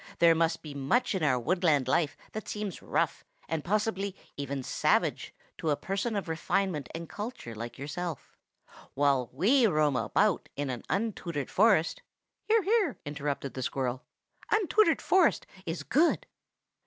[0.17, 5.31] There must be much in our woodland life that seems rough, and possibly even savage,
[5.59, 8.35] to a person of refinement and culture like yourself.
[8.95, 12.01] While we roam about in the untutored forest"
[12.45, 12.63] ("Hear!
[12.63, 14.01] hear!" interrupted the squirrel.
[14.51, 16.25] "'Untutored forest' is good!")